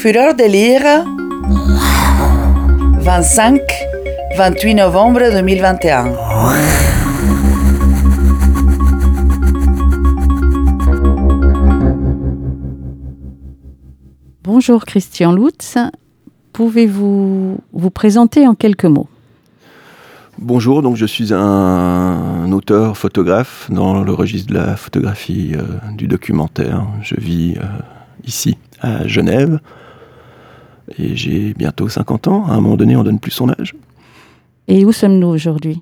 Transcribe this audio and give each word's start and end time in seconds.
Fureur 0.00 0.36
de 0.36 0.44
lire 0.44 1.04
25 3.00 3.60
28 4.36 4.74
novembre 4.76 5.18
2021 5.32 6.12
Bonjour 14.44 14.84
Christian 14.84 15.32
Lutz, 15.32 15.76
pouvez-vous 16.52 17.58
vous 17.72 17.90
présenter 17.90 18.46
en 18.46 18.54
quelques 18.54 18.84
mots? 18.84 19.08
Bonjour, 20.38 20.82
donc 20.82 20.94
je 20.94 21.06
suis 21.06 21.34
un, 21.34 22.52
auteur 22.52 22.96
photographe 22.96 23.68
dans 23.72 24.04
le 24.04 24.12
registre 24.12 24.52
de 24.52 24.58
la 24.58 24.76
photographie 24.76 25.54
euh, 25.56 25.64
du 25.96 26.06
documentaire. 26.06 26.86
Je 27.02 27.16
vis 27.16 27.56
euh, 27.56 27.64
ici 28.24 28.58
à 28.80 29.04
Genève 29.08 29.58
et 30.96 31.16
j'ai 31.16 31.54
bientôt 31.54 31.88
50 31.88 32.28
ans. 32.28 32.46
À 32.46 32.52
un 32.52 32.60
moment 32.60 32.76
donné, 32.76 32.96
on 32.96 33.04
donne 33.04 33.18
plus 33.18 33.30
son 33.30 33.50
âge. 33.50 33.74
Et 34.68 34.84
où 34.84 34.92
sommes-nous 34.92 35.28
aujourd'hui? 35.28 35.80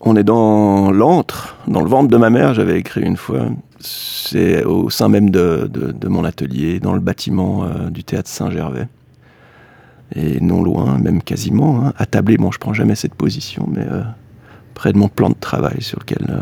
On 0.00 0.14
est 0.16 0.24
dans 0.24 0.90
l'antre, 0.90 1.56
dans 1.66 1.80
le 1.80 1.88
ventre 1.88 2.08
de 2.08 2.16
ma 2.16 2.30
mère, 2.30 2.54
j'avais 2.54 2.78
écrit 2.78 3.02
une 3.02 3.16
fois. 3.16 3.46
C'est 3.80 4.64
au 4.64 4.90
sein 4.90 5.08
même 5.08 5.30
de, 5.30 5.68
mon 6.06 6.24
atelier, 6.24 6.80
dans 6.80 6.92
le 6.92 7.00
bâtiment 7.00 7.64
euh, 7.64 7.90
du 7.90 8.04
théâtre 8.04 8.28
Saint-Gervais 8.28 8.88
et 10.14 10.40
non 10.40 10.62
loin, 10.62 10.98
même 10.98 11.22
quasiment, 11.22 11.84
hein, 11.84 11.92
attablé. 11.96 12.36
Bon, 12.36 12.52
je 12.52 12.58
prends 12.58 12.74
jamais 12.74 12.94
cette 12.94 13.14
position, 13.14 13.66
mais 13.70 13.86
euh, 13.90 14.02
près 14.74 14.92
de 14.92 14.98
mon 14.98 15.08
plan 15.08 15.30
de 15.30 15.34
travail 15.34 15.82
sur 15.82 15.98
lequel 15.98 16.26
euh, 16.28 16.40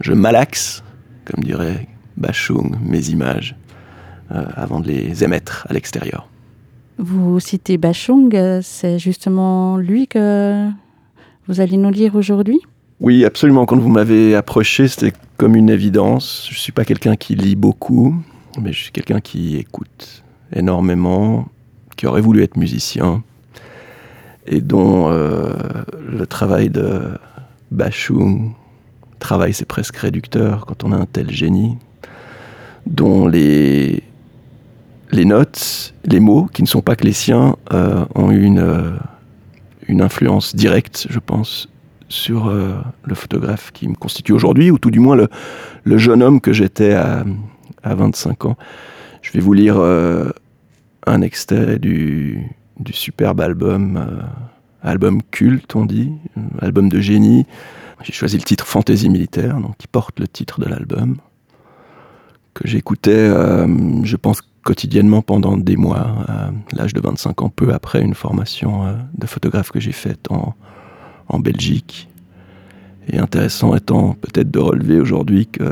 je 0.00 0.12
malaxe, 0.12 0.82
comme 1.24 1.44
dirait 1.44 1.88
Bachung, 2.16 2.76
mes 2.82 3.10
images, 3.10 3.56
avant 4.28 4.80
de 4.80 4.88
les 4.88 5.22
émettre 5.22 5.66
à 5.70 5.72
l'extérieur. 5.72 6.28
Vous 6.98 7.40
citez 7.40 7.76
Bachung, 7.76 8.60
c'est 8.62 8.98
justement 8.98 9.76
lui 9.76 10.08
que 10.08 10.68
vous 11.46 11.60
allez 11.60 11.76
nous 11.76 11.90
lire 11.90 12.14
aujourd'hui? 12.14 12.60
Oui, 13.00 13.24
absolument. 13.24 13.66
Quand 13.66 13.76
vous 13.76 13.90
m'avez 13.90 14.34
approché, 14.34 14.88
c'était 14.88 15.12
comme 15.36 15.54
une 15.54 15.68
évidence. 15.68 16.46
Je 16.48 16.54
ne 16.54 16.58
suis 16.58 16.72
pas 16.72 16.84
quelqu'un 16.84 17.16
qui 17.16 17.34
lit 17.34 17.56
beaucoup, 17.56 18.14
mais 18.60 18.72
je 18.72 18.84
suis 18.84 18.92
quelqu'un 18.92 19.20
qui 19.20 19.56
écoute 19.56 20.24
énormément, 20.54 21.48
qui 21.96 22.06
aurait 22.06 22.22
voulu 22.22 22.42
être 22.42 22.56
musicien 22.56 23.22
et 24.46 24.60
dont 24.60 25.10
euh, 25.10 25.52
le 26.08 26.26
travail 26.26 26.70
de 26.70 27.18
Bachung, 27.70 28.52
travail 29.18 29.52
c'est 29.52 29.66
presque 29.66 29.96
réducteur 29.96 30.66
quand 30.66 30.84
on 30.84 30.92
a 30.92 30.96
un 30.96 31.06
tel 31.06 31.30
génie, 31.30 31.76
dont 32.86 33.26
les, 33.26 34.02
les 35.10 35.24
notes, 35.24 35.94
les 36.04 36.20
mots, 36.20 36.48
qui 36.52 36.62
ne 36.62 36.68
sont 36.68 36.82
pas 36.82 36.96
que 36.96 37.04
les 37.04 37.12
siens, 37.12 37.56
euh, 37.72 38.04
ont 38.14 38.30
eu 38.30 38.42
une, 38.42 38.58
euh, 38.58 38.90
une 39.88 40.02
influence 40.02 40.54
directe, 40.54 41.06
je 41.10 41.18
pense, 41.18 41.68
sur 42.08 42.52
le 42.52 43.14
photographe 43.16 43.72
qui 43.72 43.88
me 43.88 43.96
constitue 43.96 44.30
aujourd'hui, 44.30 44.70
ou 44.70 44.78
tout 44.78 44.92
du 44.92 45.00
moins 45.00 45.16
le, 45.16 45.98
jeune 45.98 46.22
homme 46.22 46.40
que 46.40 46.52
j'étais 46.52 46.92
à, 46.92 47.24
à 47.82 47.94
25 47.96 48.44
ans. 48.44 48.56
Je 49.22 49.32
vais 49.32 49.40
vous 49.40 49.52
lire 49.54 49.76
un 51.06 51.22
extrait 51.22 51.78
du, 51.78 52.50
superbe 52.92 53.40
album, 53.40 53.96
euh, 53.96 54.22
album 54.82 55.22
culte, 55.30 55.74
on 55.76 55.86
dit, 55.86 56.12
euh, 56.36 56.40
album 56.60 56.88
de 56.88 57.00
génie. 57.00 57.46
J'ai 58.02 58.12
choisi 58.12 58.36
le 58.36 58.42
titre 58.42 58.66
Fantaisie 58.66 59.08
militaire, 59.08 59.58
donc 59.60 59.76
qui 59.78 59.86
porte 59.86 60.20
le 60.20 60.28
titre 60.28 60.60
de 60.60 60.66
l'album, 60.66 61.16
que 62.54 62.66
j'écoutais, 62.66 63.12
euh, 63.12 63.66
je 64.04 64.16
pense, 64.16 64.42
quotidiennement 64.66 65.22
pendant 65.22 65.56
des 65.56 65.76
mois, 65.76 66.24
à 66.28 66.50
l'âge 66.72 66.92
de 66.92 67.00
25 67.00 67.42
ans, 67.42 67.48
peu 67.48 67.72
après 67.72 68.02
une 68.02 68.14
formation 68.14 68.96
de 69.16 69.26
photographe 69.26 69.70
que 69.70 69.78
j'ai 69.78 69.92
faite 69.92 70.30
en, 70.30 70.54
en 71.28 71.38
Belgique. 71.38 72.08
Et 73.08 73.18
intéressant 73.18 73.76
étant 73.76 74.14
peut-être 74.14 74.50
de 74.50 74.58
relever 74.58 74.98
aujourd'hui 74.98 75.46
que 75.46 75.62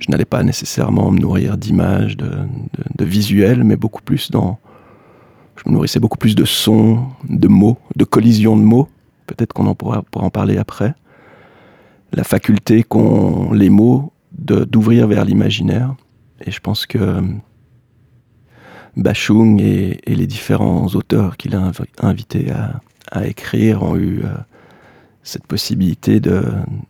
je 0.00 0.10
n'allais 0.10 0.24
pas 0.24 0.42
nécessairement 0.42 1.10
me 1.10 1.18
nourrir 1.18 1.56
d'images, 1.56 2.16
de, 2.16 3.04
visuels, 3.04 3.64
mais 3.64 3.76
beaucoup 3.76 4.02
plus 4.02 4.30
dans. 4.30 4.58
Je 5.56 5.62
me 5.66 5.74
nourrissais 5.74 6.00
beaucoup 6.00 6.18
plus 6.18 6.34
de 6.34 6.44
sons, 6.44 7.06
de 7.28 7.48
mots, 7.48 7.78
de 7.96 8.04
collisions 8.04 8.56
de 8.56 8.62
mots. 8.62 8.88
Peut-être 9.26 9.52
qu'on 9.52 9.66
en 9.66 9.74
pourra, 9.74 10.04
en 10.14 10.30
parler 10.30 10.58
après. 10.58 10.94
La 12.12 12.24
faculté 12.24 12.82
qu'ont 12.82 13.52
les 13.52 13.70
mots 13.70 14.12
d'ouvrir 14.32 15.06
vers 15.06 15.24
l'imaginaire. 15.24 15.94
Et 16.44 16.50
je 16.50 16.60
pense 16.60 16.86
que 16.86 17.22
Bachung 18.96 19.60
et, 19.60 20.00
les 20.06 20.26
différents 20.26 20.86
auteurs 20.88 21.36
qu'il 21.36 21.54
a 21.56 21.72
invités 22.00 22.52
à, 23.10 23.26
écrire 23.26 23.82
ont 23.82 23.96
eu. 23.96 24.20
Euh, 24.24 24.28
cette 25.26 25.46
possibilité 25.46 26.20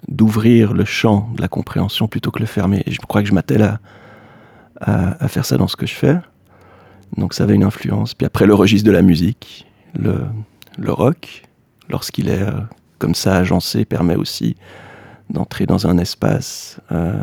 d'ouvrir 0.09 0.75
le 0.75 0.85
champ 0.85 1.31
de 1.37 1.41
la 1.41 1.47
compréhension 1.47 2.09
plutôt 2.09 2.33
que 2.33 2.41
le 2.41 2.47
fermer. 2.47 2.83
Et 2.85 2.91
je 2.91 2.99
crois 2.99 3.23
que 3.23 3.29
je 3.29 3.33
m'attelle 3.33 3.63
à, 3.63 3.79
à, 4.81 5.29
faire 5.29 5.47
ça 5.47 5.57
dans 5.57 5.69
ce 5.69 5.77
que 5.77 5.87
je 5.87 5.95
fais. 5.95 6.19
Donc 7.17 7.33
ça 7.33 7.45
avait 7.45 7.55
une 7.55 7.63
influence. 7.63 8.13
Puis 8.13 8.27
après, 8.27 8.47
le 8.47 8.55
registre 8.55 8.87
de 8.87 8.93
la 8.93 9.03
musique, 9.03 9.67
le, 9.95 10.25
le 10.79 10.93
rock, 10.93 11.45
lorsqu'il 11.89 12.29
est 12.29 12.43
euh, 12.43 12.61
comme 12.99 13.15
ça 13.15 13.37
agencé, 13.37 13.85
permet 13.85 14.17
aussi 14.17 14.57
d'entrer 15.31 15.67
dans 15.67 15.87
un 15.87 15.99
espace 15.99 16.81
euh, 16.93 17.23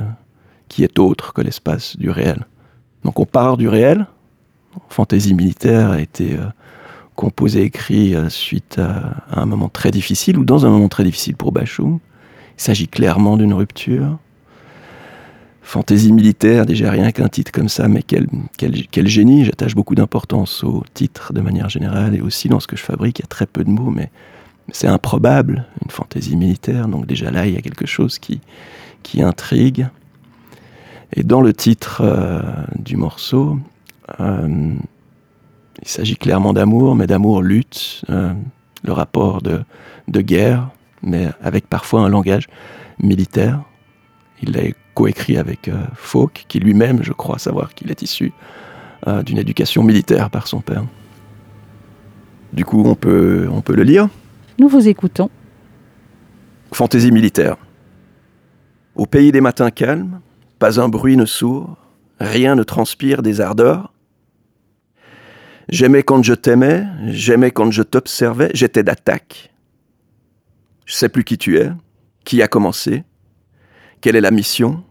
qui 0.69 0.83
est 0.83 0.97
autre 0.97 1.33
que 1.33 1.41
l'espace 1.41 1.97
du 1.97 2.09
réel. 2.09 2.45
Donc 3.03 3.19
on 3.19 3.25
part 3.25 3.57
du 3.57 3.67
réel. 3.67 4.07
Fantaisie 4.89 5.33
militaire 5.33 5.91
a 5.91 6.01
été 6.01 6.33
euh, 6.33 6.45
composé, 7.15 7.63
écrit 7.63 8.15
euh, 8.15 8.29
suite 8.29 8.79
à, 8.79 9.23
un 9.31 9.45
moment 9.45 9.69
très 9.69 9.91
difficile 9.91 10.37
ou 10.37 10.45
dans 10.45 10.65
un 10.65 10.69
moment 10.69 10.89
très 10.89 11.03
difficile 11.03 11.35
pour 11.35 11.51
Bachung. 11.51 11.99
Il 12.57 12.61
s'agit 12.61 12.87
clairement 12.87 13.37
d'une 13.37 13.53
rupture. 13.53 14.17
Fantaisie 15.61 16.11
militaire, 16.11 16.65
déjà 16.65 16.91
rien 16.91 17.11
qu'un 17.11 17.29
titre 17.29 17.51
comme 17.51 17.69
ça, 17.69 17.87
mais 17.87 18.03
quel, 18.03 18.27
génie. 19.07 19.45
J'attache 19.45 19.75
beaucoup 19.75 19.95
d'importance 19.95 20.63
au 20.63 20.83
titre 20.93 21.33
de 21.33 21.41
manière 21.41 21.69
générale 21.69 22.15
et 22.15 22.21
aussi 22.21 22.49
dans 22.49 22.59
ce 22.59 22.67
que 22.67 22.75
je 22.75 22.83
fabrique. 22.83 23.19
Il 23.19 23.21
y 23.21 23.25
a 23.25 23.27
très 23.27 23.45
peu 23.45 23.63
de 23.63 23.69
mots, 23.69 23.91
mais 23.91 24.11
c'est 24.71 24.87
improbable, 24.87 25.65
une 25.83 25.91
fantaisie 25.91 26.35
militaire. 26.35 26.87
Donc 26.87 27.05
déjà 27.05 27.31
là, 27.31 27.45
il 27.45 27.53
y 27.53 27.57
a 27.57 27.61
quelque 27.61 27.85
chose 27.85 28.19
qui, 28.19 28.41
qui 29.03 29.21
intrigue. 29.21 29.87
Et 31.13 31.23
dans 31.23 31.41
le 31.41 31.53
titre 31.53 32.01
euh, 32.03 32.41
du 32.77 32.97
morceau, 32.97 33.57
euh, 34.19 34.75
il 35.81 35.87
s'agit 35.87 36.15
clairement 36.15 36.53
d'amour, 36.53 36.95
mais 36.95 37.07
d'amour 37.07 37.41
lutte, 37.41 38.03
euh, 38.09 38.33
le 38.83 38.93
rapport 38.93 39.41
de, 39.41 39.61
de, 40.07 40.21
guerre, 40.21 40.69
mais 41.01 41.29
avec 41.41 41.67
parfois 41.67 42.01
un 42.01 42.09
langage 42.09 42.47
militaire. 42.99 43.61
Il 44.43 44.53
l'a 44.53 44.61
coécrit 44.93 45.37
avec 45.37 45.67
euh, 45.67 45.83
Fauque, 45.95 46.45
qui 46.47 46.59
lui-même, 46.59 47.03
je 47.03 47.13
crois 47.13 47.39
savoir 47.39 47.73
qu'il 47.73 47.89
est 47.91 48.01
issu 48.01 48.31
euh, 49.07 49.23
d'une 49.23 49.37
éducation 49.37 49.83
militaire 49.83 50.29
par 50.29 50.47
son 50.47 50.61
père. 50.61 50.83
Du 52.53 52.65
coup, 52.65 52.83
on 52.85 52.95
peut, 52.95 53.47
on 53.51 53.61
peut 53.61 53.75
le 53.75 53.83
lire? 53.83 54.09
Nous 54.59 54.67
vous 54.67 54.87
écoutons. 54.87 55.29
Fantaisie 56.73 57.11
militaire. 57.11 57.57
Au 58.95 59.05
pays 59.05 59.31
des 59.31 59.41
matins 59.41 59.71
calmes, 59.71 60.19
pas 60.59 60.79
un 60.79 60.89
bruit 60.89 61.17
ne 61.17 61.25
sourd, 61.25 61.77
rien 62.19 62.55
ne 62.55 62.63
transpire 62.63 63.21
des 63.21 63.41
ardeurs, 63.41 63.93
J'aimais 65.71 66.03
quand 66.03 66.21
je 66.21 66.33
t'aimais, 66.33 66.85
j'aimais 67.07 67.51
quand 67.51 67.71
je 67.71 67.81
t'observais, 67.81 68.51
j'étais 68.53 68.83
d'attaque. 68.83 69.53
Je 70.85 70.93
sais 70.93 71.07
plus 71.07 71.23
qui 71.23 71.37
tu 71.37 71.57
es, 71.57 71.71
qui 72.25 72.41
a 72.41 72.49
commencé, 72.49 73.05
quelle 74.01 74.17
est 74.17 74.21
la 74.21 74.31
mission. 74.31 74.83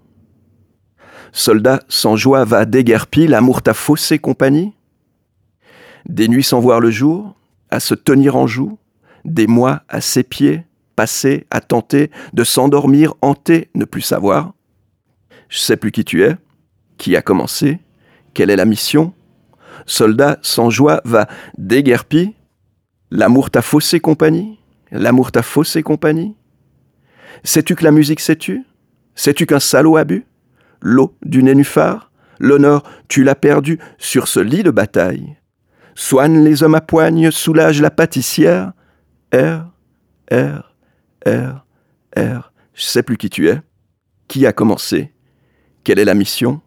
Soldat 1.32 1.82
sans 1.90 2.16
joie 2.16 2.46
va 2.46 2.64
déguerpi, 2.64 3.26
l'amour 3.26 3.60
t'a 3.60 3.74
faussé 3.74 4.18
compagnie. 4.18 4.72
Des 6.08 6.28
nuits 6.28 6.42
sans 6.42 6.60
voir 6.60 6.80
le 6.80 6.90
jour, 6.90 7.36
à 7.68 7.78
se 7.78 7.94
tenir 7.94 8.36
en 8.36 8.46
joue, 8.46 8.78
des 9.26 9.46
mois 9.46 9.82
à 9.90 10.00
ses 10.00 10.22
pieds, 10.22 10.64
passer, 10.96 11.46
à 11.50 11.60
tenter 11.60 12.10
de 12.32 12.42
s'endormir, 12.42 13.12
hanté, 13.20 13.68
ne 13.74 13.84
plus 13.84 14.00
savoir. 14.00 14.54
Je 15.50 15.58
sais 15.58 15.76
plus 15.76 15.92
qui 15.92 16.06
tu 16.06 16.24
es, 16.24 16.36
qui 16.96 17.16
a 17.16 17.22
commencé, 17.22 17.80
quelle 18.32 18.48
est 18.48 18.56
la 18.56 18.64
mission 18.64 19.12
soldat 19.86 20.38
sans 20.42 20.70
joie 20.70 21.00
va 21.04 21.28
déguerpi. 21.58 22.34
L'amour 23.10 23.50
t'a 23.50 23.62
faussé 23.62 23.98
compagnie 23.98 24.60
L'amour 24.92 25.32
t'a 25.32 25.42
faussé 25.42 25.82
compagnie 25.82 26.36
Sais-tu 27.42 27.74
que 27.74 27.84
la 27.84 27.90
musique 27.90 28.20
sais-tu? 28.20 28.64
Sais-tu 29.14 29.46
qu'un 29.46 29.60
salaud 29.60 29.96
a 29.96 30.04
bu? 30.04 30.26
L'eau 30.80 31.16
du 31.24 31.42
nénuphar 31.42 32.10
L'honneur, 32.38 32.82
tu 33.08 33.22
l'as 33.22 33.34
perdu 33.34 33.78
sur 33.98 34.26
ce 34.26 34.40
lit 34.40 34.62
de 34.62 34.70
bataille. 34.70 35.36
Soigne 35.94 36.42
les 36.42 36.62
hommes 36.62 36.74
à 36.74 36.80
poigne, 36.80 37.30
soulage 37.30 37.82
la 37.82 37.90
pâtissière. 37.90 38.72
R, 39.34 39.66
R, 40.32 40.74
R, 41.26 41.66
R. 42.16 42.52
Je 42.72 42.82
sais 42.82 43.02
plus 43.02 43.18
qui 43.18 43.28
tu 43.28 43.50
es. 43.50 43.60
Qui 44.26 44.46
a 44.46 44.52
commencé? 44.54 45.12
Quelle 45.84 45.98
est 45.98 46.06
la 46.06 46.14
mission? 46.14 46.62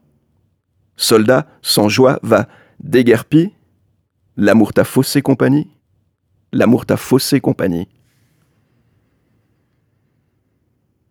Soldat 0.96 1.48
sans 1.64 1.90
joie 1.90 2.20
va 2.22 2.48
déguerpi, 2.80 3.52
L'amour 4.36 4.74
t'a 4.74 4.84
faussé 4.84 5.22
compagnie 5.22 5.68
L'amour 6.52 6.86
t'a 6.86 6.98
faussé 6.98 7.40
compagnie. 7.40 7.88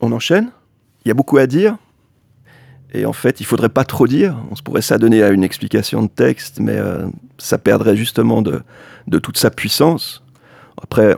On 0.00 0.12
enchaîne? 0.12 0.50
Il 1.04 1.08
y 1.08 1.10
a 1.10 1.14
beaucoup 1.14 1.38
à 1.38 1.46
dire. 1.46 1.76
Et 2.92 3.06
en 3.06 3.12
fait, 3.12 3.40
il 3.40 3.44
faudrait 3.44 3.68
pas 3.68 3.84
trop 3.84 4.06
dire. 4.06 4.36
On 4.50 4.54
se 4.54 4.62
pourrait 4.62 4.82
s'adonner 4.82 5.22
à 5.22 5.30
une 5.30 5.42
explication 5.42 6.02
de 6.02 6.08
texte, 6.08 6.60
mais 6.60 6.76
euh, 6.76 7.08
ça 7.38 7.58
perdrait 7.58 7.96
justement 7.96 8.40
de, 8.42 8.62
de, 9.08 9.18
toute 9.18 9.36
sa 9.36 9.50
puissance. 9.50 10.22
Après, 10.80 11.16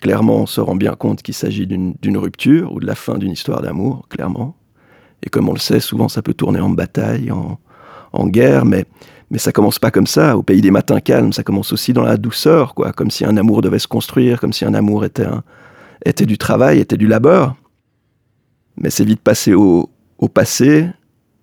clairement, 0.00 0.42
on 0.42 0.46
se 0.46 0.60
rend 0.60 0.76
bien 0.76 0.94
compte 0.94 1.22
qu'il 1.22 1.34
s'agit 1.34 1.66
d'une 1.66 2.16
rupture 2.16 2.72
ou 2.72 2.78
de 2.78 2.86
la 2.86 2.94
fin 2.94 3.18
d'une 3.18 3.32
histoire 3.32 3.60
d'amour, 3.62 4.06
clairement. 4.08 4.56
Et 5.24 5.30
comme 5.30 5.48
on 5.48 5.52
le 5.52 5.58
sait, 5.58 5.80
souvent 5.80 6.08
ça 6.08 6.22
peut 6.22 6.34
tourner 6.34 6.60
en 6.60 6.70
bataille, 6.70 7.32
en, 7.32 7.58
en 8.12 8.26
guerre, 8.28 8.64
mais, 8.64 8.86
mais 9.30 9.38
ça 9.38 9.52
commence 9.52 9.78
pas 9.78 9.90
comme 9.90 10.08
ça. 10.08 10.36
Au 10.36 10.42
pays 10.42 10.60
des 10.60 10.72
matins 10.72 11.00
calmes, 11.00 11.32
ça 11.32 11.44
commence 11.44 11.72
aussi 11.72 11.92
dans 11.92 12.02
la 12.02 12.16
douceur, 12.16 12.74
quoi. 12.74 12.92
Comme 12.92 13.10
si 13.10 13.24
un 13.24 13.36
amour 13.36 13.62
devait 13.62 13.78
se 13.78 13.88
construire, 13.88 14.40
comme 14.40 14.52
si 14.52 14.64
un 14.64 14.74
amour 14.74 15.04
était, 15.04 15.26
était 16.04 16.26
du 16.26 16.36
travail, 16.36 16.80
était 16.80 16.96
du 16.96 17.06
labeur. 17.06 17.54
Mais 18.76 18.90
c'est 18.90 19.04
vite 19.04 19.20
passé 19.20 19.54
au, 19.54 19.88
au 20.18 20.28
passé. 20.28 20.88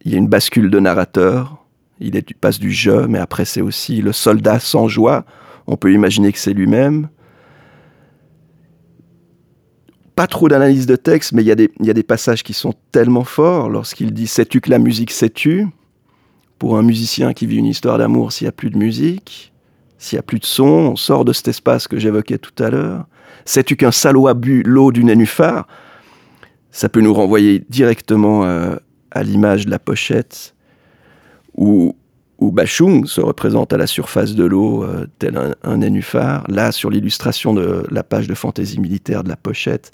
Il 0.04 0.12
y 0.12 0.16
a 0.16 0.18
une 0.18 0.28
bascule 0.28 0.69
de 0.69 0.80
narrateur. 0.80 1.66
Il 2.00 2.22
passe 2.39 2.60
du 2.60 2.72
jeu, 2.72 3.07
mais 3.07 3.19
après 3.19 3.45
c'est 3.45 3.62
aussi 3.62 4.01
le 4.01 4.12
soldat 4.12 4.60
sans 4.60 4.88
joie. 4.88 5.25
On 5.66 5.78
peut 5.78 5.92
imaginer 5.92 6.31
que 6.31 6.39
c'est 6.39 6.54
lui-même. 6.54 7.07
Pas 10.16 10.28
trop 10.28 10.48
d'analyse 10.48 10.88
de 10.88 10.95
texte, 10.95 11.31
mais 11.31 11.44
il 11.44 11.48
y, 11.48 11.86
y 11.86 11.89
a 11.89 11.94
des 11.94 12.04
passages 12.04 12.44
qui 12.44 12.54
sont 12.54 12.74
tellement 12.92 13.24
forts 13.24 13.69
lorsqu'il 13.69 14.13
dit 14.13 14.28
Sais-tu 14.28 14.62
que 14.62 14.69
la 14.69 14.80
musique 14.80 15.12
sais-tu? 15.12 15.68
Pour 16.59 16.77
un 16.77 16.81
musicien 16.81 17.33
qui 17.33 17.45
vit 17.45 17.57
une 17.57 17.65
histoire 17.65 17.98
d'amour 17.98 18.31
s'il 18.31 18.45
n'y 18.45 18.50
a 18.50 18.54
plus 18.54 18.69
de 18.69 18.77
musique, 18.77 19.54
s'il 19.98 20.18
n'y 20.18 20.19
a 20.19 20.24
plus 20.24 20.39
de 20.39 20.45
son, 20.45 20.65
on 20.65 20.95
sort 20.95 21.25
de 21.25 21.33
cet 21.33 21.48
espace 21.48 21.88
que 21.88 22.00
j'évoquais 22.00 22.38
tout 22.38 22.63
à 22.63 22.69
l'heure. 22.69 23.06
Sais-tu 23.45 23.75
qu'un 23.75 23.92
salaud 23.92 24.27
a 24.27 24.33
bu 24.33 24.63
l'eau 24.63 24.92
du 24.92 25.04
nénuphar? 25.04 25.68
Ça 26.71 26.89
peut 26.89 27.01
nous 27.01 27.13
renvoyer 27.13 27.63
directement 27.69 28.45
euh, 28.45 28.75
à 29.12 29.24
l'image 29.24 29.65
de 29.65 29.71
la 29.71 29.80
pochette 29.80 30.56
où, 31.56 31.95
Bachung 32.39 33.07
se 33.07 33.19
représente 33.19 33.74
à 33.74 33.77
la 33.77 33.88
surface 33.88 34.36
de 34.36 34.44
l'eau 34.44 34.83
euh, 34.83 35.07
tel 35.18 35.38
un, 35.38 35.56
un, 35.63 35.77
nénuphar. 35.77 36.44
Là, 36.48 36.71
sur 36.71 36.92
l'illustration 36.92 37.53
de 37.53 37.83
la 37.89 38.03
page 38.03 38.27
de 38.27 38.36
fantaisie 38.36 38.80
militaire 38.80 39.24
de 39.24 39.30
la 39.30 39.36
pochette, 39.36 39.92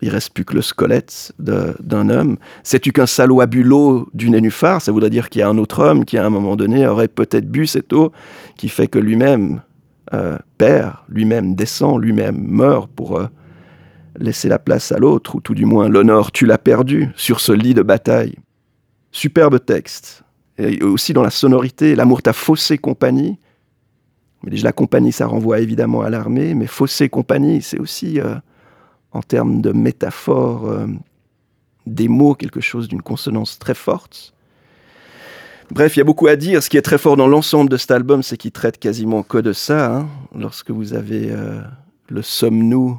il 0.00 0.10
reste 0.10 0.32
plus 0.32 0.44
que 0.44 0.54
le 0.54 0.62
squelette 0.62 1.32
d'un 1.38 2.08
homme. 2.08 2.36
Sais-tu 2.62 2.92
qu'un 2.92 3.06
salaud 3.06 3.40
a 3.40 3.46
bu 3.46 3.62
l'eau 3.62 4.08
du 4.14 4.30
nénuphar 4.30 4.80
Ça 4.80 4.92
voudrait 4.92 5.10
dire 5.10 5.28
qu'il 5.28 5.40
y 5.40 5.42
a 5.42 5.48
un 5.48 5.58
autre 5.58 5.82
homme 5.82 6.04
qui, 6.04 6.18
à 6.18 6.24
un 6.24 6.30
moment 6.30 6.56
donné, 6.56 6.86
aurait 6.86 7.08
peut-être 7.08 7.50
bu 7.50 7.66
cette 7.66 7.92
eau 7.92 8.12
qui 8.56 8.68
fait 8.68 8.86
que 8.86 8.98
lui-même 8.98 9.62
euh, 10.14 10.38
perd, 10.56 10.94
lui-même 11.08 11.54
descend, 11.54 12.00
lui-même 12.00 12.38
meurt 12.38 12.90
pour 12.90 13.18
euh, 13.18 13.26
laisser 14.18 14.48
la 14.48 14.58
place 14.58 14.92
à 14.92 14.98
l'autre, 14.98 15.34
ou 15.34 15.40
tout 15.40 15.54
du 15.54 15.64
moins 15.64 15.88
l'honneur, 15.88 16.32
tu 16.32 16.46
l'as 16.46 16.58
perdu 16.58 17.08
sur 17.16 17.40
ce 17.40 17.52
lit 17.52 17.74
de 17.74 17.82
bataille. 17.82 18.36
Superbe 19.10 19.58
texte. 19.64 20.22
Et 20.58 20.82
aussi 20.82 21.12
dans 21.12 21.22
la 21.22 21.30
sonorité, 21.30 21.94
l'amour 21.94 22.22
t'a 22.22 22.32
faussé 22.32 22.78
compagnie. 22.78 23.38
Mais 24.42 24.50
déjà, 24.50 24.68
la 24.68 24.72
compagnie, 24.72 25.12
ça 25.12 25.26
renvoie 25.26 25.60
évidemment 25.60 26.02
à 26.02 26.10
l'armée, 26.10 26.54
mais 26.54 26.66
faussé 26.66 27.08
compagnie, 27.08 27.62
c'est 27.62 27.80
aussi... 27.80 28.20
Euh, 28.20 28.36
en 29.12 29.22
termes 29.22 29.60
de 29.60 29.72
métaphore 29.72 30.68
euh, 30.68 30.86
des 31.86 32.08
mots, 32.08 32.34
quelque 32.34 32.60
chose 32.60 32.88
d'une 32.88 33.02
consonance 33.02 33.58
très 33.58 33.74
forte. 33.74 34.34
Bref, 35.70 35.96
il 35.96 35.98
y 35.98 36.02
a 36.02 36.04
beaucoup 36.04 36.28
à 36.28 36.36
dire. 36.36 36.62
Ce 36.62 36.70
qui 36.70 36.76
est 36.76 36.82
très 36.82 36.98
fort 36.98 37.16
dans 37.16 37.26
l'ensemble 37.26 37.68
de 37.70 37.76
cet 37.76 37.90
album, 37.90 38.22
c'est 38.22 38.36
qu'il 38.36 38.52
traite 38.52 38.78
quasiment 38.78 39.22
que 39.22 39.38
de 39.38 39.52
ça. 39.52 39.96
Hein. 39.96 40.08
Lorsque 40.34 40.70
vous 40.70 40.94
avez 40.94 41.30
euh, 41.30 41.60
le 42.08 42.22
sommes-nous, 42.22 42.98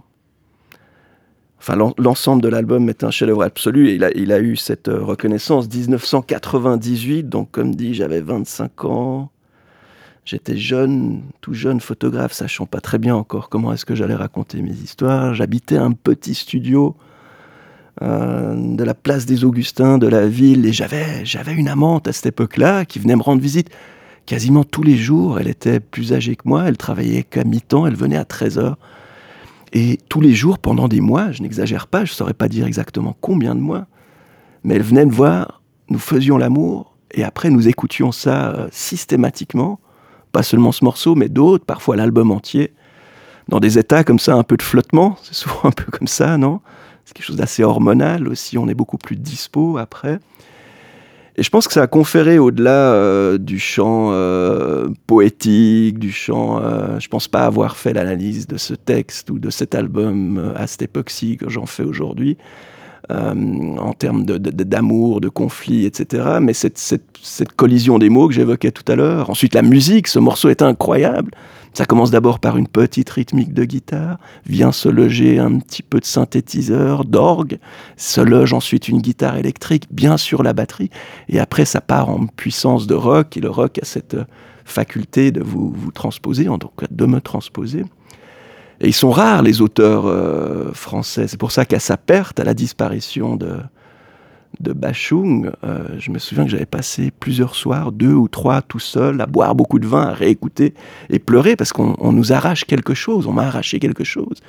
enfin 1.58 1.76
l'ensemble 1.98 2.42
de 2.42 2.48
l'album 2.48 2.88
est 2.90 3.04
un 3.04 3.12
chef-d'œuvre 3.12 3.44
absolu 3.44 3.90
et 3.90 3.96
il 4.16 4.32
a, 4.32 4.40
eu 4.40 4.56
cette 4.56 4.88
euh, 4.88 5.04
reconnaissance 5.04 5.68
1998. 5.68 7.28
Donc, 7.28 7.50
comme 7.52 7.74
dit, 7.74 7.96
j'avais 7.96 8.22
25 8.22 8.86
ans. 8.86 9.32
J'étais 10.30 10.58
jeune, 10.58 11.24
tout 11.42 11.56
jeune 11.56 11.80
photographe, 11.80 12.34
sachant 12.34 12.68
pas 12.68 12.82
très 12.82 13.00
bien 13.00 13.16
encore 13.16 13.50
comment 13.50 13.74
est-ce 13.74 13.84
que 13.84 13.96
j'allais 13.96 14.14
raconter 14.14 14.62
mes 14.62 14.74
histoires. 14.74 15.34
J'habitais 15.34 15.78
un 15.78 15.92
petit 15.92 16.36
studio 16.36 16.96
euh, 18.04 18.54
de 18.56 18.84
la 18.84 18.94
place 18.94 19.26
des 19.26 19.44
Augustins 19.44 19.98
de 19.98 20.06
la 20.06 20.28
ville 20.28 20.68
et 20.68 20.72
j'avais, 20.72 21.26
j'avais 21.26 21.54
une 21.54 21.68
amante 21.68 22.08
à 22.08 22.14
cette 22.14 22.28
époque-là 22.28 22.86
qui 22.86 23.00
venait 23.00 23.16
me 23.16 23.24
rendre 23.24 23.42
visite 23.42 23.72
quasiment 24.28 24.64
tous 24.64 24.84
les 24.84 24.98
jours. 24.98 25.40
Elle 25.40 25.48
était 25.48 25.80
plus 25.80 26.14
âgée 26.14 26.36
que 26.36 26.48
moi, 26.48 26.66
elle 26.68 26.78
travaillait 26.78 27.24
qu'à 27.24 27.44
mi-temps, 27.44 27.88
elle 27.88 27.96
venait 27.96 28.16
à 28.16 28.26
13 28.26 28.60
heures. 28.60 28.78
Et 29.74 29.98
tous 30.10 30.22
les 30.22 30.36
jours, 30.36 30.60
pendant 30.60 30.88
des 30.88 31.02
mois, 31.02 31.32
je 31.32 31.42
n'exagère 31.42 31.88
pas, 31.88 32.06
je 32.06 32.12
ne 32.12 32.16
saurais 32.16 32.36
pas 32.36 32.50
dire 32.50 32.68
exactement 32.68 33.18
combien 33.20 33.56
de 33.56 33.62
mois, 33.62 33.88
mais 34.64 34.76
elle 34.76 34.84
venait 34.84 35.08
me 35.08 35.12
voir, 35.12 35.64
nous 35.90 35.98
faisions 35.98 36.38
l'amour, 36.38 36.96
et 37.16 37.24
après 37.24 37.50
nous 37.50 37.68
écoutions 37.68 38.12
ça 38.12 38.50
euh, 38.50 38.68
systématiquement 38.72 39.80
pas 40.32 40.44
seulement 40.44 40.72
ce 40.72 40.84
morceau, 40.84 41.16
mais 41.16 41.30
d'autres, 41.30 41.66
parfois 41.66 41.96
l'album 41.96 42.32
entier, 42.32 42.74
dans 43.48 43.60
des 43.60 43.78
états 43.78 44.04
comme 44.04 44.20
ça, 44.20 44.36
un 44.36 44.44
peu 44.44 44.58
de 44.58 44.62
flottement, 44.62 45.18
c'est 45.24 45.34
souvent 45.34 45.62
un 45.66 45.72
peu 45.72 45.92
comme 45.92 46.08
ça, 46.08 46.38
non? 46.38 46.62
C'est 47.06 47.16
quelque 47.16 47.26
chose 47.26 47.38
d'assez 47.38 47.64
hormonal 47.64 48.28
aussi, 48.28 48.58
on 48.58 48.68
est 48.68 48.76
beaucoup 48.76 48.98
plus 48.98 49.16
dispo 49.16 49.78
après. 49.78 50.20
Et 51.40 51.44
je 51.44 51.50
pense 51.50 51.68
que 51.68 51.74
ça 51.74 51.84
a 51.84 51.88
conféré 51.88 52.38
au-delà 52.38 52.92
euh, 52.92 53.38
du 53.38 53.60
chant 53.60 54.10
euh, 54.12 54.90
poétique, 55.08 55.98
du 55.98 56.12
chant. 56.12 56.62
Euh, 56.62 57.00
je 57.00 57.08
pense 57.08 57.30
pas 57.30 57.46
avoir 57.46 57.78
fait 57.78 57.94
l'analyse 57.94 58.46
de 58.46 58.58
ce 58.58 58.74
texte 58.74 59.30
ou 59.30 59.40
de 59.40 59.50
cet 59.50 59.74
album 59.74 60.38
euh, 60.38 60.54
à 60.58 60.68
cette 60.68 60.82
époque-ci 60.82 61.38
que 61.38 61.50
j'en 61.50 61.66
fais 61.66 61.84
aujourd'hui. 61.84 62.38
Euh, 63.12 63.34
en 63.78 63.94
termes 63.94 64.24
d'amour, 64.24 65.20
de, 65.20 65.28
de, 65.28 65.30
conflit, 65.30 65.86
etc. 65.86 66.38
Mais 66.42 66.54
cette, 66.54 66.78
collision 67.56 67.98
des 67.98 68.10
mots 68.10 68.28
que 68.28 68.34
j'évoquais 68.34 68.72
tout 68.72 68.84
à 68.92 68.96
l'heure. 68.96 69.30
Ensuite, 69.30 69.56
la 69.56 69.64
musique, 69.64 70.08
ce 70.08 70.20
morceau 70.20 70.50
est 70.50 70.62
incroyable. 70.62 71.32
Ça 71.74 71.86
commence 71.86 72.12
d'abord 72.12 72.40
par 72.40 72.58
une 72.58 72.68
petite 72.68 73.10
rythmique 73.10 73.54
de 73.54 73.64
guitare, 73.64 74.18
vient 74.46 74.72
se 74.72 74.90
loger 74.90 75.40
un 75.40 75.58
petit 75.60 75.82
peu 75.82 76.00
de 76.00 76.06
synthétiseur, 76.06 77.06
d'orgue, 77.06 77.60
se 77.96 78.22
loge 78.22 78.54
ensuite 78.54 78.90
une 78.90 79.02
guitare 79.02 79.38
électrique, 79.38 79.86
bien 79.90 80.18
sûr 80.18 80.44
la 80.44 80.54
batterie, 80.54 80.90
et 81.30 81.40
après 81.40 81.66
ça 81.66 81.80
part 81.80 82.10
en 82.10 82.26
puissance 82.26 82.86
de 82.86 82.96
rock, 82.96 83.38
et 83.38 83.40
le 83.40 83.50
rock 83.50 83.80
a 83.82 83.86
cette 83.86 84.18
faculté 84.66 85.32
de 85.32 85.42
vous, 85.42 85.72
vous 85.72 85.92
transposer, 85.92 86.50
en 86.50 86.58
tout 86.58 86.70
cas 86.70 86.88
de 86.90 87.06
me 87.06 87.22
transposer. 87.22 87.86
Et 88.82 88.88
ils 88.88 88.94
sont 88.94 89.12
rares, 89.12 89.42
les 89.42 89.62
auteurs 89.62 90.08
euh, 90.08 90.72
français. 90.74 91.28
C'est 91.28 91.40
pour 91.40 91.52
ça 91.52 91.66
qu'à 91.66 91.80
sa 91.80 91.98
perte, 91.98 92.40
à 92.40 92.44
la 92.44 92.54
disparition 92.54 93.36
de, 93.36 93.58
de 94.60 94.74
Bachung, 94.74 95.52
euh, 95.64 95.84
je 96.00 96.12
me 96.12 96.20
souviens 96.20 96.46
que 96.46 96.52
j'avais 96.52 96.66
passé 96.66 97.12
plusieurs 97.12 97.56
soirs, 97.56 97.92
deux 97.92 98.14
ou 98.14 98.28
trois, 98.28 98.62
tout 98.62 98.80
seul, 98.80 99.22
à 99.22 99.26
boire 99.26 99.56
beaucoup 99.56 99.80
de 99.80 99.88
vin, 99.88 100.04
à 100.04 100.14
réécouter 100.14 100.74
et 101.10 101.20
pleurer 101.20 101.56
parce 101.56 101.74
qu'on 101.74 102.12
nous 102.12 102.34
arrache 102.34 102.66
quelque 102.66 102.94
chose, 102.94 103.28
on 103.28 103.34
m'a 103.34 103.48
arraché 103.48 103.80
quelque 103.80 104.04
chose. 104.04 104.42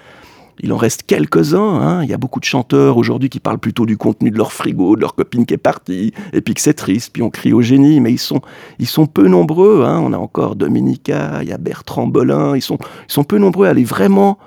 Il 0.63 0.73
en 0.73 0.77
reste 0.77 1.05
quelques-uns. 1.05 1.81
Hein. 1.81 2.05
Il 2.05 2.11
y 2.11 2.13
a 2.13 2.19
beaucoup 2.19 2.41
de 2.41 2.45
chanteurs 2.45 2.97
aujourd'hui 2.97 3.31
qui 3.31 3.41
parlent 3.41 3.59
plutôt 3.59 3.87
du 3.87 3.97
contenu 3.97 4.31
de 4.31 4.37
leur 4.37 4.53
frigo, 4.53 4.95
de 4.95 5.01
leur 5.01 5.15
copine 5.15 5.47
qui 5.47 5.55
est 5.55 5.59
partie, 5.59 6.13
et 6.33 6.41
puis 6.41 6.55
que 6.55 6.61
c'est 6.61 6.75
triste, 6.75 7.13
puis 7.13 7.23
on 7.23 7.31
crie 7.31 7.53
au 7.53 7.63
génie, 7.63 8.01
mais 8.01 8.13
ils 8.13 8.19
sont, 8.19 8.43
ils 8.79 8.87
sont 8.87 9.07
peu 9.07 9.27
nombreux. 9.27 9.85
Hein. 9.85 10.01
On 10.01 10.13
a 10.13 10.19
encore 10.19 10.57
Dominica, 10.57 11.43
il 11.43 11.49
y 11.49 11.53
a 11.53 11.59
Bertrand 11.59 12.07
Bolin, 12.07 12.57
ils 12.57 12.63
sont, 12.63 12.79
ils 13.09 13.13
sont 13.13 13.25
peu 13.25 13.39
nombreux 13.39 13.67
à 13.67 13.71
aller 13.71 13.85
vraiment 13.85 14.39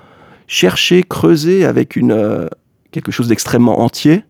chercher, 0.46 1.02
creuser 1.02 1.64
avec 1.64 1.96
une, 1.96 2.12
euh, 2.12 2.48
quelque 2.92 3.10
chose 3.10 3.28
d'extrêmement 3.28 3.80
entier. 3.80 4.24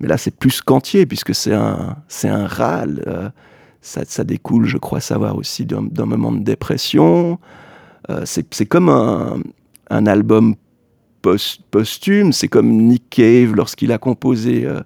Mais 0.00 0.06
là, 0.06 0.16
c'est 0.16 0.34
plus 0.34 0.60
qu'entier, 0.60 1.06
puisque 1.06 1.34
c'est 1.34 1.54
un, 1.54 1.96
c'est 2.06 2.28
un 2.28 2.46
râle. 2.46 3.02
Euh, 3.08 3.28
ça, 3.80 4.02
ça, 4.04 4.22
découle, 4.22 4.66
je 4.66 4.76
crois 4.76 5.00
savoir 5.00 5.36
aussi, 5.36 5.64
d'un 5.66 6.06
moment 6.06 6.30
de 6.30 6.40
dépression. 6.40 7.38
Euh, 8.10 8.22
c'est 8.24 8.66
comme 8.66 8.88
un, 8.88 9.38
un 9.90 10.06
album 10.06 10.54
posthume. 11.70 12.32
C'est 12.32 12.48
comme 12.48 12.70
Nick 12.70 13.10
Cave 13.10 13.54
lorsqu'il 13.54 13.92
a 13.92 13.98
composé 13.98 14.64
euh, 14.64 14.80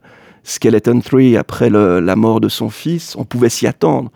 Skeleton 0.45 1.01
3 1.01 1.39
après 1.39 1.71
la 1.71 2.17
mort 2.17 2.41
de 2.41 2.49
son 2.49 2.71
fils. 2.71 3.15
On 3.17 3.25
pouvait 3.25 3.49
s'y 3.49 3.67
attendre. 3.67 4.11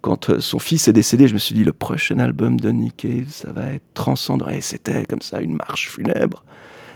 Quand 0.00 0.30
euh, 0.30 0.40
son 0.40 0.58
fils 0.58 0.88
est 0.88 0.92
décédé, 0.92 1.28
je 1.28 1.34
me 1.34 1.38
suis 1.38 1.54
dit 1.54 1.64
le 1.64 1.72
prochain 1.72 2.18
album 2.18 2.58
de 2.58 2.70
Nick 2.70 2.96
Cave, 2.96 3.28
ça 3.28 3.52
va 3.52 3.72
être 3.72 3.84
transcendant. 3.94 4.48
Et 4.48 4.60
c'était 4.60 5.04
comme 5.06 5.22
ça 5.22 5.40
une 5.40 5.54
marche 5.54 5.90
funèbre. 5.90 6.44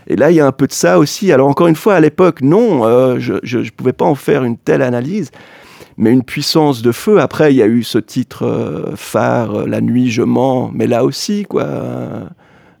Et 0.07 0.15
là, 0.15 0.31
il 0.31 0.35
y 0.35 0.39
a 0.41 0.47
un 0.47 0.51
peu 0.51 0.67
de 0.67 0.73
ça 0.73 0.99
aussi. 0.99 1.31
Alors 1.31 1.47
encore 1.47 1.67
une 1.67 1.75
fois, 1.75 1.95
à 1.95 1.99
l'époque, 1.99 2.41
non, 2.41 2.85
euh, 2.85 3.17
je 3.19 3.57
ne 3.57 3.69
pouvais 3.69 3.93
pas 3.93 4.05
en 4.05 4.15
faire 4.15 4.43
une 4.43 4.57
telle 4.57 4.81
analyse 4.81 5.31
mais 5.99 6.11
une 6.11 6.23
puissance 6.23 6.83
de 6.83 6.91
feu. 6.91 7.19
Après, 7.19 7.51
il 7.51 7.57
y 7.57 7.63
a 7.63 7.65
eu 7.65 7.81
ce 7.81 7.97
titre 7.97 8.93
phare, 8.95 9.65
La 9.65 9.81
nuit, 9.81 10.11
je 10.11 10.21
mens, 10.21 10.69
mais 10.71 10.85
là 10.85 11.03
aussi, 11.03 11.43
quoi 11.43 11.65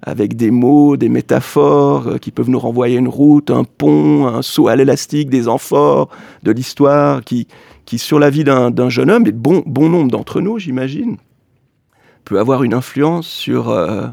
avec 0.07 0.37
des 0.37 0.51
mots, 0.51 0.95
des 0.95 1.09
métaphores 1.09 2.07
euh, 2.07 2.17
qui 2.17 2.31
peuvent 2.31 2.49
nous 2.49 2.59
renvoyer 2.59 2.97
une 2.97 3.09
route, 3.09 3.51
un 3.51 3.65
pont, 3.65 4.25
un 4.25 4.41
saut 4.41 4.69
à 4.69 4.75
l'élastique, 4.77 5.29
des 5.29 5.49
amphores, 5.49 6.09
de 6.43 6.51
l'histoire 6.51 7.25
qui, 7.25 7.47
qui, 7.85 7.97
sur 7.97 8.17
la 8.17 8.29
vie 8.29 8.45
d'un 8.45 8.89
jeune 8.89 9.11
homme, 9.11 9.27
et 9.27 9.33
bon, 9.33 9.63
bon 9.65 9.89
nombre 9.89 10.09
d'entre 10.09 10.39
nous, 10.39 10.59
j'imagine, 10.59 11.17
peut 12.23 12.39
avoir 12.39 12.63
une 12.63 12.73
influence 12.73 13.27
sur, 13.27 13.69
euh, 13.69 14.07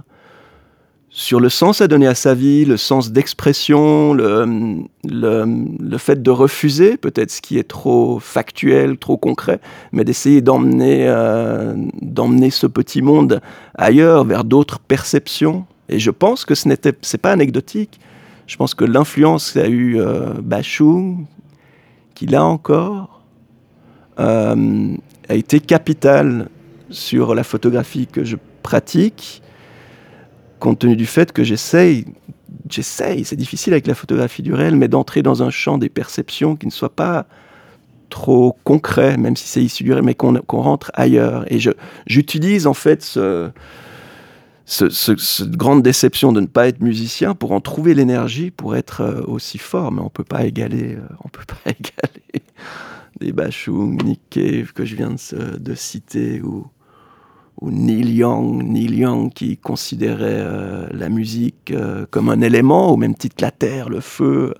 sur 1.10 1.38
le 1.38 1.48
sens 1.48 1.80
à 1.80 1.86
donner 1.86 2.08
à 2.08 2.16
sa 2.16 2.34
vie, 2.34 2.64
le 2.64 2.76
sens 2.76 3.12
d'expression, 3.12 4.14
le, 4.14 4.82
le, 5.04 5.98
fait 5.98 6.24
de 6.24 6.30
refuser 6.32 6.96
peut-être 6.96 7.30
ce 7.30 7.40
qui 7.40 7.56
est 7.56 7.68
trop 7.68 8.18
factuel, 8.18 8.98
trop 8.98 9.16
concret, 9.16 9.60
mais 9.92 10.02
d'essayer 10.02 10.40
d'emmener 10.40 11.06
euh, 11.06 11.72
d'emmener 12.02 12.50
ce 12.50 12.66
petit 12.66 13.00
monde 13.00 13.40
ailleurs, 13.76 14.24
vers 14.24 14.42
d'autres 14.42 14.80
perceptions. 14.80 15.66
Et 15.88 15.98
je 15.98 16.10
pense 16.10 16.44
que 16.44 16.54
ce 16.54 16.68
n'était, 16.68 16.94
c'est 17.02 17.18
pas 17.18 17.32
anecdotique. 17.32 18.00
Je 18.46 18.56
pense 18.56 18.74
que 18.74 18.84
l'influence 18.84 19.52
qu'a 19.52 19.68
eu 19.68 20.00
euh, 20.00 20.34
Bachung, 20.42 21.26
qu'il 22.14 22.34
a 22.34 22.44
encore, 22.44 23.22
euh, 24.18 24.96
a 25.28 25.34
été 25.34 25.60
capitale 25.60 26.48
sur 26.90 27.34
la 27.34 27.42
photographie 27.42 28.06
que 28.06 28.24
je 28.24 28.36
pratique, 28.62 29.42
compte 30.60 30.78
tenu 30.78 30.96
du 30.96 31.06
fait 31.06 31.32
que 31.32 31.42
j'essaye, 31.42 32.06
j'essaye, 32.68 33.24
c'est 33.24 33.36
difficile 33.36 33.72
avec 33.72 33.86
la 33.86 33.94
photographie 33.94 34.42
du 34.42 34.54
réel, 34.54 34.76
mais 34.76 34.88
d'entrer 34.88 35.22
dans 35.22 35.42
un 35.42 35.50
champ 35.50 35.78
des 35.78 35.88
perceptions 35.88 36.56
qui 36.56 36.66
ne 36.66 36.70
soit 36.70 36.94
pas 36.94 37.26
trop 38.10 38.56
concret, 38.64 39.16
même 39.16 39.36
si 39.36 39.48
c'est 39.48 39.62
issu 39.62 39.82
du 39.82 39.92
réel, 39.92 40.04
mais 40.04 40.14
qu'on 40.14 40.40
rentre 40.62 40.90
ailleurs. 40.94 41.44
Et 41.52 41.58
j'utilise 42.06 42.66
en 42.66 42.74
fait 42.74 43.02
ce, 43.02 43.50
cette 44.66 45.50
grande 45.52 45.82
déception 45.82 46.32
de 46.32 46.40
ne 46.40 46.46
pas 46.46 46.68
être 46.68 46.80
musicien 46.80 47.34
pour 47.34 47.52
en 47.52 47.60
trouver 47.60 47.94
l'énergie 47.94 48.50
pour 48.50 48.76
être 48.76 49.02
euh, 49.02 49.22
aussi 49.26 49.58
fort. 49.58 49.92
Mais 49.92 50.00
on 50.00 50.08
peut 50.08 50.24
pas 50.24 50.44
égaler, 50.44 50.94
euh, 50.94 51.06
on 51.22 51.28
peut 51.28 51.44
pas 51.64 51.70
égaler 51.70 52.44
des 53.20 53.32
Bachung, 53.32 54.02
Nick 54.02 54.20
Cave 54.30 54.72
que 54.72 54.84
je 54.84 54.96
viens 54.96 55.10
de, 55.10 55.58
de 55.58 55.74
citer 55.74 56.40
ou, 56.40 56.66
ou 57.60 57.70
Neil 57.70 58.14
Young, 58.14 58.62
Neil 58.64 58.96
Young 58.96 59.32
qui 59.32 59.56
considérait 59.56 60.40
euh, 60.40 60.88
la 60.90 61.08
musique 61.08 61.72
comme 62.10 62.28
un 62.28 62.40
élément 62.40 62.90
au 62.90 62.96
même 62.96 63.14
titre 63.14 63.36
que 63.36 63.42
la 63.42 63.50
terre, 63.52 63.88
le 63.88 64.00
feu, 64.00 64.54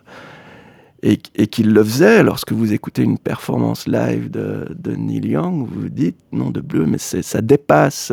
et, 1.02 1.18
et 1.34 1.48
qu'il 1.48 1.72
le 1.72 1.82
faisait. 1.82 2.22
Lorsque 2.22 2.52
vous 2.52 2.72
écoutez 2.72 3.02
une 3.02 3.18
performance 3.18 3.88
live 3.88 4.30
de, 4.30 4.68
de 4.78 4.94
Neil 4.94 5.26
Young, 5.26 5.66
vous 5.66 5.82
vous 5.82 5.88
dites 5.88 6.18
non 6.30 6.50
de 6.50 6.60
bleu, 6.60 6.86
mais 6.86 6.98
ça 6.98 7.40
dépasse 7.42 8.12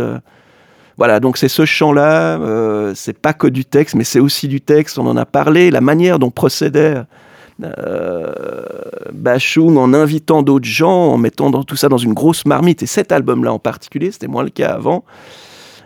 voilà, 1.02 1.20
donc 1.20 1.38
c'est 1.38 1.48
ce 1.48 1.66
chant-là, 1.66 2.40
euh, 2.40 2.92
c'est 2.94 3.18
pas 3.18 3.34
que 3.34 3.48
du 3.48 3.66
texte, 3.66 3.96
mais 3.96 4.04
c'est 4.04 4.20
aussi 4.20 4.48
du 4.48 4.62
texte, 4.62 5.00
on 5.00 5.08
en 5.08 5.18
a 5.18 5.26
parlé, 5.26 5.72
la 5.72 5.82
manière 5.82 6.20
dont 6.20 6.30
procédait 6.30 7.02
euh, 7.64 8.32
Bachung 9.12 9.78
en 9.78 9.96
invitant 9.96 10.44
d'autres 10.44 10.68
gens, 10.68 11.08
en 11.08 11.18
mettant 11.18 11.50
tout 11.64 11.76
ça 11.76 11.90
dans 11.90 11.98
une 11.98 12.14
grosse 12.14 12.46
marmite, 12.46 12.84
et 12.84 12.86
cet 12.86 13.12
album-là 13.12 13.52
en 13.52 13.58
particulier, 13.58 14.12
c'était 14.12 14.28
moins 14.28 14.44
le 14.44 14.52
cas 14.52 14.74
avant. 14.74 15.04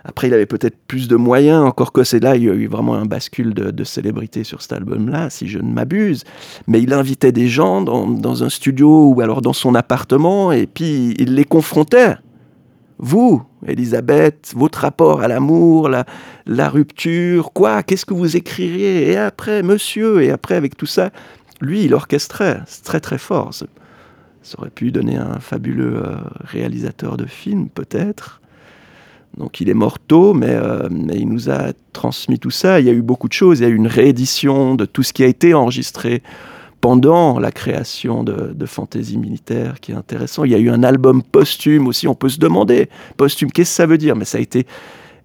Après, 0.04 0.28
il 0.28 0.34
avait 0.34 0.46
peut-être 0.46 0.76
plus 0.86 1.08
de 1.08 1.16
moyens, 1.16 1.64
encore 1.64 1.94
que 1.94 2.04
c'est 2.04 2.20
là, 2.20 2.36
il 2.36 2.44
y 2.44 2.50
a 2.50 2.54
eu 2.54 2.68
vraiment 2.68 2.96
un 2.96 3.06
bascule 3.06 3.54
de, 3.54 3.84
célébrité 3.86 4.44
sur 4.44 4.62
cet 4.62 4.74
album-là, 4.74 5.30
si 5.30 5.48
je 5.48 5.60
ne 5.60 5.72
m'abuse. 5.72 6.26
Mais 6.68 6.82
il 6.82 6.92
invitait 6.92 7.32
des 7.32 7.48
gens 7.48 7.82
dans, 7.82 8.06
dans, 8.06 8.44
un 8.44 8.50
studio 8.50 9.14
ou 9.14 9.22
alors 9.22 9.42
dans 9.42 9.54
son 9.54 9.76
appartement, 9.76 10.52
et 10.52 10.68
puis 10.68 11.16
il 11.20 11.36
les 11.36 11.46
confrontait 11.46 12.18
vous, 12.98 13.44
Elisabeth, 13.68 14.54
votre 14.56 14.80
rapport 14.80 15.22
à 15.22 15.28
l'amour, 15.28 15.90
la, 15.90 16.70
rupture, 16.70 17.52
quoi, 17.54 17.84
qu'est-ce 17.84 18.06
que 18.06 18.14
vous 18.14 18.38
écririez? 18.38 19.12
Et 19.12 19.18
après, 19.18 19.64
monsieur, 19.64 20.22
et 20.22 20.32
après, 20.32 20.56
avec 20.56 20.78
tout 20.78 20.86
ça, 20.86 21.12
lui, 21.62 21.84
il 21.84 21.94
orchestrait. 21.94 22.62
C'est 22.68 22.84
très 22.84 23.00
très 23.00 23.18
fort. 23.18 23.54
Ça 23.54 23.66
aurait 24.60 24.70
pu 24.70 24.92
donner 24.92 25.18
un 25.18 25.40
fabuleux 25.40 26.04
euh, 26.04 26.16
réalisateur 26.44 27.18
de 27.18 27.26
films, 27.26 27.70
peut-être. 27.70 28.42
Donc 29.38 29.60
il 29.60 29.70
est 29.70 29.74
mort 29.74 30.00
tôt, 30.00 30.34
mais, 30.34 30.54
euh, 30.54 30.88
mais, 30.90 31.16
il 31.16 31.28
nous 31.28 31.50
a 31.50 31.74
transmis 31.94 32.40
tout 32.40 32.52
ça. 32.52 32.80
Il 32.80 32.86
y 32.86 32.90
a 32.90 32.94
eu 32.94 33.02
beaucoup 33.02 33.28
de 33.28 33.34
choses. 33.34 33.60
Il 33.60 33.64
y 33.64 33.66
a 33.66 33.70
eu 33.70 33.76
une 33.76 33.88
réédition 33.88 34.76
de 34.76 34.86
tout 34.86 35.04
ce 35.04 35.14
qui 35.14 35.24
a 35.24 35.28
été 35.28 35.54
enregistré 35.54 36.24
pendant 36.86 37.40
la 37.40 37.52
création 37.52 38.24
de, 38.24 38.54
de 38.54 38.66
Fantaisie 38.68 39.18
militaire 39.18 39.80
qui 39.80 39.92
est 39.92 39.96
intéressant. 39.96 40.44
Il 40.44 40.52
y 40.52 40.54
a 40.54 40.60
eu 40.60 40.70
un 40.70 40.84
album 40.84 41.24
posthume 41.24 41.88
aussi, 41.88 42.08
on 42.08 42.14
peut 42.14 42.30
se 42.30 42.38
demander, 42.38 42.90
posthume, 43.18 43.52
qu'est-ce 43.52 43.72
que 43.72 43.76
ça 43.76 43.86
veut 43.88 43.98
dire? 43.98 44.16
Mais 44.16 44.24
ça 44.24 44.38
a 44.38 44.42
été 44.42 44.68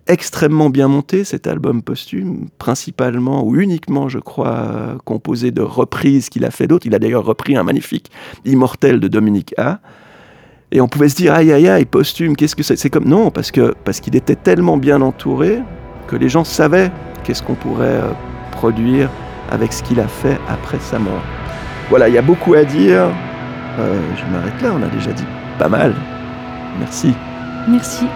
extrêmement 0.06 0.70
bien 0.70 0.88
monté, 0.88 1.22
cet 1.22 1.46
album 1.46 1.82
posthume, 1.82 2.48
principalement 2.56 3.44
ou 3.44 3.56
uniquement, 3.56 4.08
je 4.08 4.18
crois, 4.18 4.96
composé 5.04 5.50
de 5.50 5.60
reprises 5.60 6.30
qu'il 6.30 6.46
a 6.46 6.50
fait 6.50 6.66
d'autres. 6.66 6.86
Il 6.86 6.94
a 6.94 6.98
d'ailleurs 6.98 7.26
repris 7.26 7.54
un 7.56 7.62
magnifique 7.62 8.10
Immortel 8.46 8.98
de 8.98 9.08
Dominique 9.08 9.52
A. 9.58 9.80
Et 10.72 10.80
on 10.80 10.88
pouvait 10.88 11.10
se 11.10 11.16
dire, 11.16 11.34
aïe 11.34 11.52
aïe 11.52 11.68
aïe, 11.68 11.84
posthume, 11.84 12.36
qu'est-ce 12.36 12.56
que 12.56 12.62
c'est? 12.62 12.76
C'est 12.76 12.88
comme, 12.88 13.04
non, 13.04 13.30
parce 13.30 13.50
qu'il 13.50 13.74
parce 13.84 14.00
qu'il 14.00 14.16
était 14.16 14.34
tellement 14.34 14.78
bien 14.78 15.02
entouré 15.02 15.58
que 16.06 16.16
les 16.16 16.30
gens 16.30 16.44
savaient 16.44 16.90
qu'est-ce 17.22 17.42
qu'on 17.42 17.54
pourrait 17.54 18.00
euh, 18.00 18.12
produire 18.50 19.10
avec 19.50 19.74
ce 19.74 19.82
qu'il 19.82 20.00
a 20.00 20.08
fait 20.08 20.38
après 20.48 20.78
sa 20.78 20.98
mort. 20.98 21.22
Voilà, 21.90 22.08
il 22.08 22.14
y 22.14 22.18
a 22.18 22.22
beaucoup 22.22 22.54
à 22.54 22.62
dire. 22.62 23.10
Euh, 23.80 24.00
je 24.16 24.32
m'arrête 24.32 24.62
là, 24.62 24.70
on 24.72 24.82
a 24.82 24.86
déjà 24.86 25.12
dit 25.12 25.26
pas 25.58 25.68
mal. 25.68 25.92
Merci. 26.78 27.12
Merci. 27.68 28.06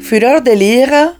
Fureur 0.00 0.42
de 0.42 0.50
lire 0.50 1.19